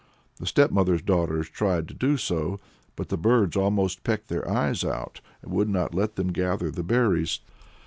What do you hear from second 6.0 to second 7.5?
them gather the berries.